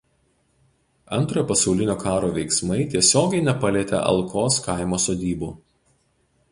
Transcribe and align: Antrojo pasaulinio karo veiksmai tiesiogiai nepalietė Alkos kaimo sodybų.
Antrojo 1.17 1.43
pasaulinio 1.51 1.97
karo 2.05 2.31
veiksmai 2.39 2.79
tiesiogiai 2.95 3.45
nepalietė 3.51 4.01
Alkos 4.13 4.61
kaimo 4.69 5.03
sodybų. 5.07 5.57